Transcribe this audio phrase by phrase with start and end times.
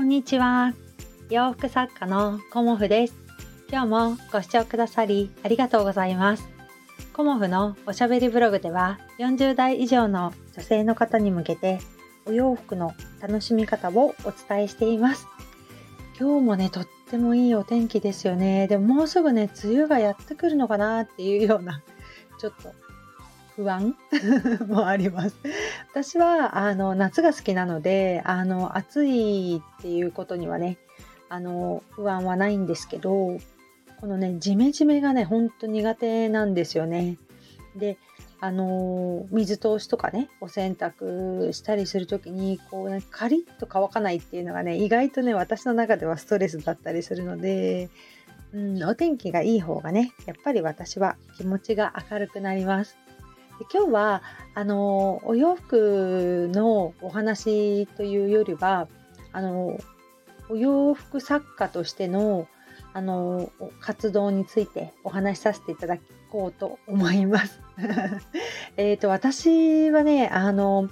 [0.00, 0.72] こんにちは。
[1.28, 3.14] 洋服作家のコモフです。
[3.70, 6.48] 今日もご視聴くださりありがとうございます。
[7.12, 11.80] コモフのおしゃべりブログでは40代以上の女性の方に向けて
[12.24, 15.26] お洋服の楽しみ方をお伝えしています。
[16.18, 18.68] 今日もね、とってもいいお天気ですよね。
[18.68, 21.82] でももうすぐね、梅雨がやってくるのかなっていうような、
[22.38, 22.72] ちょっと
[23.60, 23.94] 不安？
[24.66, 25.36] もあります。
[25.92, 30.78] 私はあの夏が好きなのであの暑いっていうことにはね
[31.28, 33.38] あの不安はないんですけど
[34.00, 37.18] このねジメジメがねほんと苦手なんですよね。
[37.76, 37.98] で
[38.40, 47.90] あの水通しとかねお洗濯したりする時にこうねカリッと乾かないっていうのがね意外とね私の中ではストレスだったりするので、
[48.54, 52.96] うん、お天気がいい方がねやっぱり私は気持ちが明るくなります。
[53.72, 54.22] 今日は
[54.54, 58.88] あのお洋服のお話というよりは
[59.32, 59.78] あの
[60.48, 62.46] お洋服作家としての
[62.92, 65.96] あの活動についてお話しさせていただ
[66.30, 67.60] こうと思います。
[68.76, 70.88] えと私はねあの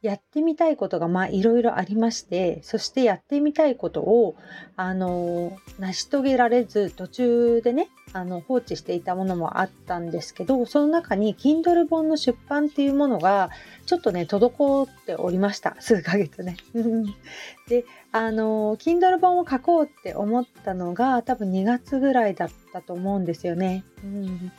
[0.00, 4.36] やってみたいことがまあいろいろありましてそしてやってみたいことを
[4.76, 13.50] あの成し遂げられず途中でねあの放置していたものもあったんですけどその中に Kindle 本の出版っていうものが
[13.86, 16.56] ちょっとね滞っておりました数ヶ月ね。
[17.68, 23.84] であの Kindle 本を書こうって思ったのが多分2月ぐらいだったと思うんですよね。
[24.04, 24.52] うん、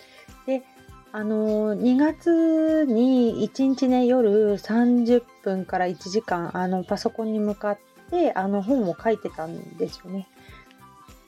[1.12, 7.80] あの2月に1日ね夜30分から1時間あのパソコンに向かっ
[8.12, 10.28] てあの本を書いてたんですよね。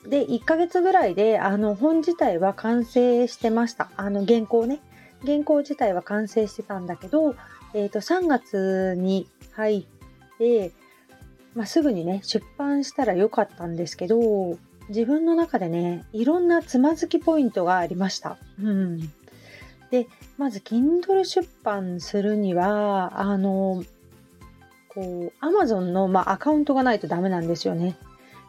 [0.06, 4.80] で1ヶ月ぐらいであの本自体は完成してましたあの原稿ね
[5.24, 7.36] 原稿自体は完成してたんだけど、
[7.72, 10.72] えー、と3月に入って、
[11.54, 18.38] まあ、すぐにね出版したらよかったんですけど自分の中でねいろんなつまずきポイントがありました。
[18.60, 19.12] うん
[19.92, 20.08] で
[20.38, 23.84] まず Kindle 出版するにはあの
[24.88, 27.96] こう Amazon の、まあ、アカウントがないとダメなんですよね。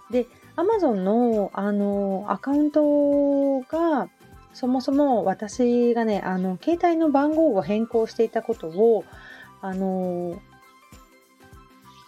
[0.09, 4.07] で Amazon のあのアカウントが
[4.53, 9.03] そもそも私がねあの携帯の番号を変更していたことを
[9.61, 10.39] あの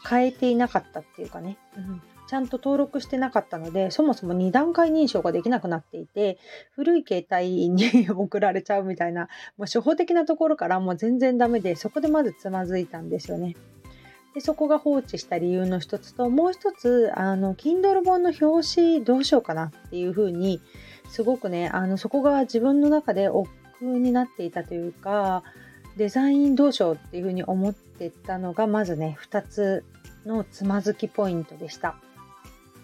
[0.09, 6.37] 変えていなかったっていうかね、うん、ちゃんと登録してなかったので、そもそも2段階認証ができなくなっていて、
[6.71, 9.23] 古い携帯に送られちゃうみたいな、
[9.57, 13.55] もう初歩的なところからもう全然ダメで、そこでまずつまずいたんですよね。
[14.33, 20.59] でそこが放置した理由の一つと、もう一つ、あの、Kindle 本の表紙どうしようかなっていうふうに、
[21.09, 23.49] すごくね、あの、そこが自分の中で億
[23.79, 25.43] 劫になっていたというか、
[25.95, 29.85] デザインどうしようっていうふうに思ってたのが、まずね、2つ
[30.25, 31.95] のつまずきポイントでした。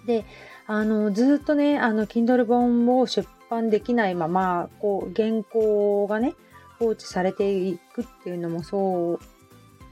[0.06, 0.26] で
[0.68, 6.34] あのずっとねあの Kindle 本を出版できないままこう原稿がね
[6.80, 9.20] 放置されていくっていうのもそう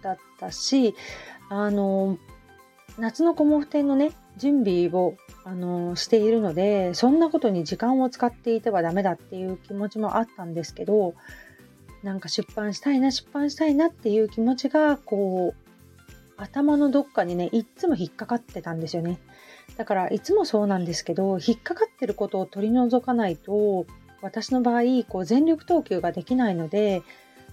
[0.01, 0.95] だったし
[1.49, 2.17] あの
[2.97, 11.13] 夏のコモフ展のね準備をあのしているのでそんなことに時間を使っていてはダメだっていう気持ちもあったんですけど
[12.03, 15.68] なんか出版したいな出版したいなっていう気持ちがこう
[16.39, 19.19] 頭のどっかにねいっつも引っかかってたんですよね。
[19.77, 23.85] だからいつもそうなんですけど引っかかってることを取り除かないと
[24.21, 27.03] 私の場合こう全力投球ができないので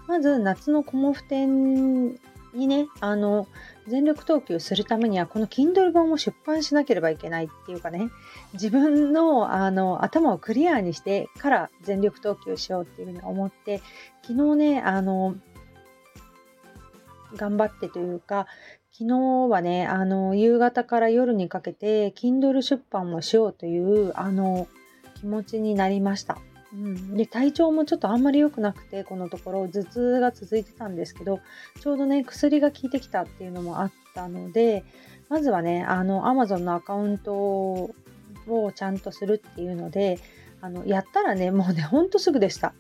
[0.06, 2.19] まず夏のコモフ展
[2.54, 3.47] にねあの
[3.86, 8.08] 全力投球するためにはこの Kindle 本を出版しなければいけないっていうかね
[8.54, 13.82] 自分のあの頭をクリアにしてから全力投球しようっていうふうに思って
[14.22, 15.36] 昨日ねあの
[17.36, 18.47] 頑張ってというか
[18.98, 19.18] 昨日
[19.50, 24.68] はね、あの、夕方から夜にかけて、Kindle 出版をしようという、あの、
[25.16, 26.38] 気持ちになりました。
[26.72, 31.41] うん、で体調もちょっとあんまり良くなくてこのところ頭痛が続いてたんですけど
[31.80, 34.84] ちょうどね薬が効いてきたっていうのもあったので
[35.30, 37.94] まずはねあの Amazon のアカウントを
[38.74, 40.18] ちゃんとするっていうので
[40.60, 42.74] あのやったらねもうねほんとすぐでした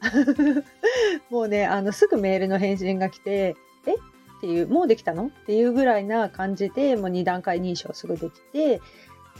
[1.30, 3.56] もうねあのすぐメールの返信が来て
[4.38, 5.26] っていうもうできたの？
[5.26, 8.80] っていうぐらいな感じでもう2段階認証すぐできて、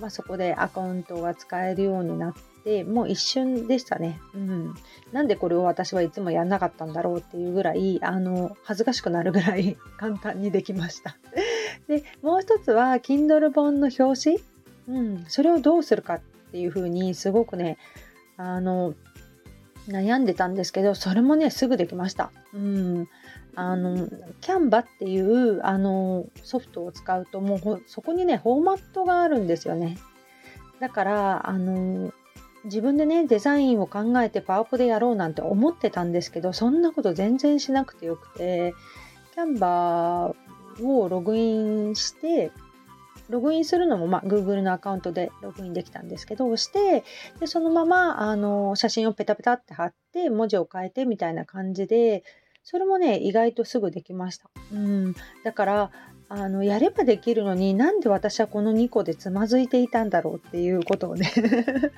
[0.01, 2.35] まあ、そこでアカウントが使えるようになっ
[2.65, 4.75] てもう一瞬でしたね、うん、
[5.13, 11.17] なんでこれを私はいつもやんなかったんだろうっていうぐらいあの恥ずかしくなるぐらい 簡単にできました。
[11.89, 14.39] でもう一つは Kindle 本の表
[14.87, 16.21] 紙、うん、それをどうするかっ
[16.51, 17.79] ていうふうにすごくね
[18.37, 18.95] あの
[19.89, 22.31] 悩んでたんですけどそれもねすぐできました。
[22.55, 23.09] うん
[23.55, 24.09] あの
[24.43, 29.97] キャンバっていうあのソフトを使うともうそこにねフォーマットがあるんですよね。
[30.79, 32.13] だからあの
[32.65, 38.75] 自分でねデザインを考えてパワポでやろうなんて思ってたんですけどそんなこと全然しなくてよくて
[39.35, 42.51] キャンバーをログインして
[43.29, 47.05] ログインするのも、まあ、Google のアカウントでログインできたんですけど、押して、
[47.41, 52.25] で、そのまま、あの、写真をペタペタって貼って、文字を変えてみたいな感じで、
[52.63, 54.51] それもね、意外とすぐできました。
[54.73, 55.15] うん。
[55.45, 55.91] だから、
[56.29, 61.31] あの、やればできるのになんで私はこの2個でつまずいていたんだろうっていうことをね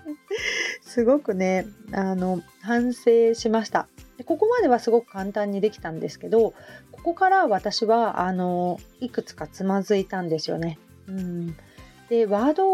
[0.82, 3.88] すごくね、あの、反省しました。
[4.18, 6.52] でここまではすごく簡単にできたんですけど、
[6.92, 10.78] ここから私は、あの、いくつかつまずいたんですよね。
[11.08, 11.56] うん、
[12.08, 12.66] で、ワード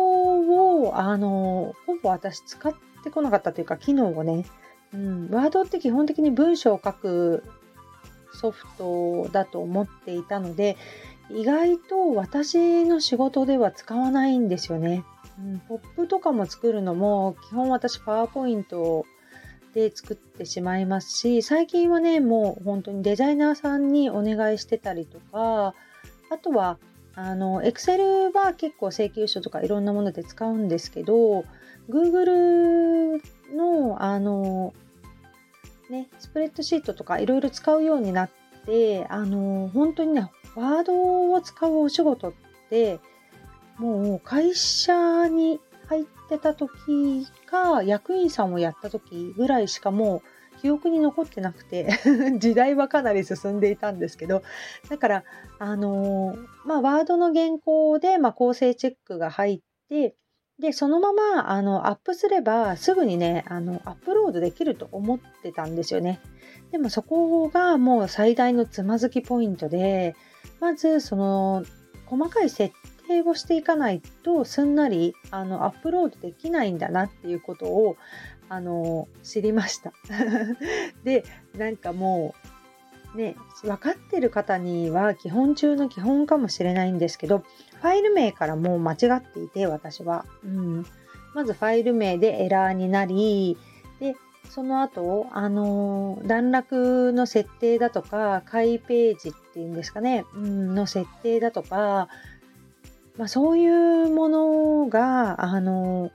[0.83, 4.45] を、あの、ほぼ私使ってこなかったというか、機能をね、
[4.93, 7.43] うん、ワードって基本的に文章を書く
[8.33, 10.77] ソフトだと思っていたので、
[11.31, 15.05] 意外と私の仕事では使わないんですよね。
[15.39, 19.05] うん、ポップとかも作るのも、基本私パワーポイント
[19.75, 25.75] で作ってしまいますし、最近はね、もう本当にデザイナーさんにお願いしてたりとか、
[26.31, 26.79] あとは
[27.17, 31.45] あの、Excel は結構請求書とかいろんなもので使うんですけど、
[31.89, 33.21] Google
[33.55, 34.75] の、あの、
[35.91, 38.31] ね、スプレッドシートとかいろいろ使うようになっ
[38.67, 42.33] て、あの、本当にね、ワードを使うお仕事っ
[42.71, 43.01] て、
[43.79, 50.23] もう会社に入ってた時か、役員さんをやった時ぐらいしかもう
[50.65, 51.87] 記憶に残ってなくて
[52.41, 54.43] 時代はかなり進んでいたんですけど
[54.89, 55.25] だから
[55.59, 60.15] あの、まあワードの原稿で、まあ、構成チェックが入って
[60.59, 66.19] でそのままあのアップすればすぐにねあのアップロードできると思ってたんですよね。
[66.71, 70.17] でもそこがもう最大のつまずきポイントで
[70.61, 71.63] まずその
[72.07, 72.75] 細かい設
[73.07, 77.97] 定をしていかないとすんなりあのアップロードできないんだなっていうことを
[78.49, 79.93] あの知りました。
[81.05, 81.25] で
[81.57, 82.35] なんかも
[83.15, 87.45] うね分かってる方には基本中の基本かもしれないんですけど
[87.81, 90.87] ファイル名からもう間違っていて私は、うん、
[91.35, 93.57] まずファイル名でエラーになり
[94.01, 94.15] で
[94.51, 102.09] その後あの段落の設定だとか開ページっていうんですかね、うん、の設定だとか、
[103.17, 106.11] まあ、そういうものがあの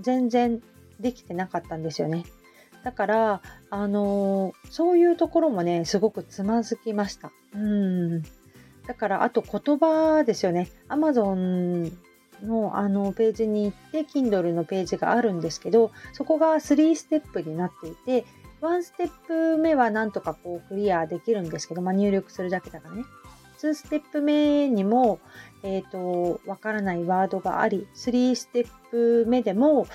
[0.00, 0.62] 全然
[1.04, 2.24] できてなかったんですよね。
[2.82, 7.30] だから、あのー、そういうところもね、すごくつまずきました。
[7.54, 8.22] うん。
[8.86, 10.70] だから、あと言葉ですよね。
[10.88, 11.92] Amazon
[12.42, 18.24] のあのページに行って、Kindle のページがあるんですけど、そこが3ステップになっていて、
[18.62, 23.04] 1ステップ目はなんとかこうクリアできるんですけど、まあ、入力するだけだからね。
[23.58, 25.20] 2ステップ目にも、
[25.62, 29.86] えっ、ー、と、わからないワードがあり、3ステップ目でも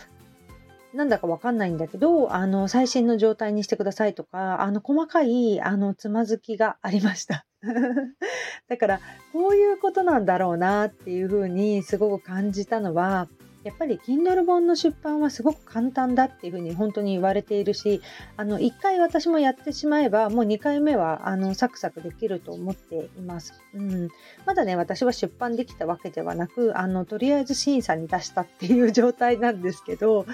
[0.93, 7.45] なんだかわかんないんだけど、あの、最新の状態にしてくださいとか、あの、細かい、あの、つまずきがありました。
[8.67, 8.99] だから、
[9.31, 13.27] こういうことなんだろうなっていうふうにすごく感じたのは、
[13.69, 18.01] やっぱり Kindle 本の出版はすごく簡単だっていうふうに本当に言われているし
[18.35, 24.09] あの1回私もやってしまえばもう2回目はあのサクサクできると思っています、うん、
[24.47, 30.25] まだね私は出版できたわけではなくあのとりあえず審査に出したっていう状態なんですけど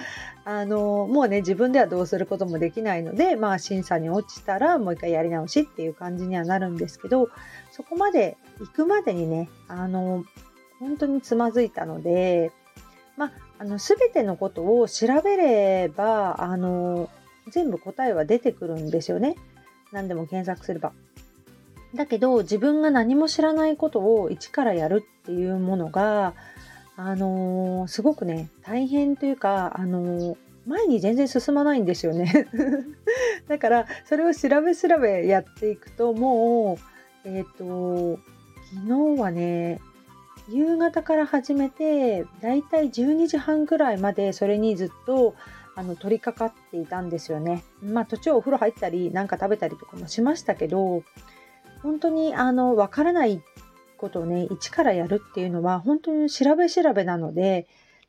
[0.46, 7.28] あのもうね自分ではどうすることもできないのでまあ審査に落ちたらもう一回やり直しっていう感じにはなるんですけど
[7.70, 10.24] そこまで行くまでにねあの
[10.78, 12.52] 本当につまずいたので
[13.16, 17.10] まあ、あの全てのことを調べればあの
[17.50, 19.36] 全部答えは出てくるんですよね。
[19.92, 20.92] 何でも検索すれば。
[21.94, 26.34] だけど自分が何も知らないことを一からやるっていうものが、
[26.96, 32.48] あのー、すごくね大変というか、あのー、前に全然進まないんですよね。
[33.48, 36.78] だからそれを調べ調べやっていくとも
[37.24, 38.20] うえっ、ー、と
[38.74, 39.80] 昨日はね
[40.48, 45.34] 夕方から始めて、だいたい12時半ぐらいまでそれにずっと
[45.74, 47.64] あの取り掛かっていたんですよね。
[47.82, 51.02] まあ途中お風呂入ったり、なんか食べたりとかもしましたけど、
[51.82, 53.42] 本当にあの、わからない
[53.98, 57.66] ことをね、一からやるっていうのは本当に調べ調べなので、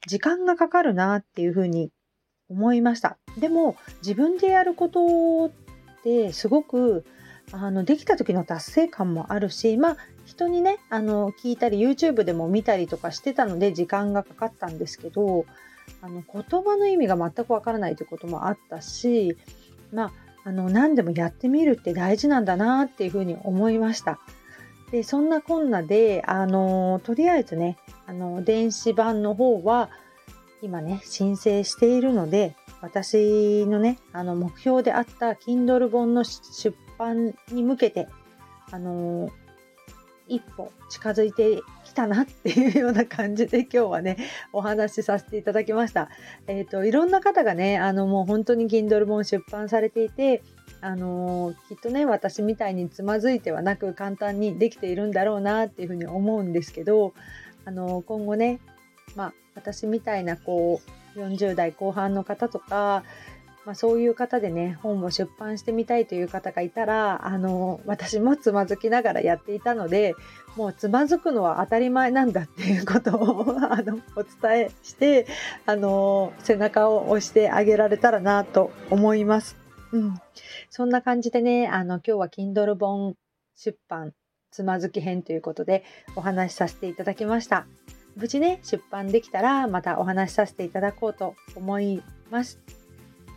[0.07, 1.91] 時間がかかるなっていうふうに
[2.49, 3.17] 思いました。
[3.37, 5.51] でも自分でやることっ
[6.03, 7.03] てすごく
[7.51, 15.45] あのできた時の達成感もあるし、まあ人にねあの聞いたり YouTube でも見たりとかしてたので時間がかかったんですけど
[16.01, 19.37] あの言葉の意味が全くわからないということもあったし
[19.93, 20.11] まあ
[20.43, 24.19] あの何でもやってみるって大事なんだなっていうふうに思いました。
[24.91, 29.89] でそんなこんなであのとりあえずねあの電子版の方は
[30.61, 38.07] 今ね申請しているので私のねあの目標であった Kindle 本の出版に向けて
[38.71, 39.29] あの
[40.27, 44.17] 一歩近づいてきたなっていうような感じで今日はね
[44.53, 46.09] お話しさせていただきました。
[46.47, 50.41] えっ、ー、といろんな方がねあのもう本当に Kindle 本出版されていて
[50.81, 57.13] あのきっとね私みたいにつまずいてはなく簡単にできているんだろうなっていうふうに思うんですけど
[57.65, 58.59] あの今後ね
[59.15, 60.81] まあ私みたいなこ
[61.15, 63.03] う40代後半の方とか
[63.67, 70.15] まあ、そういう方でね本を出版してみたいという方がいたらあの私もつまずきながらやっていたので
[70.55, 75.27] もうつまずくのは当たり前なんだっていうことを あのお伝えして
[75.65, 79.57] あの背中を押してあげられたらなと思います。
[79.91, 80.15] うん、
[80.69, 83.15] そんな感じでねあの今日は Kindle 本
[83.57, 84.13] 出版
[84.49, 85.83] つまずき編ということで
[86.15, 87.67] お話しさせていただきました。
[88.15, 92.76] 無事ね出版できたらまたお話しさせていただこうと思います。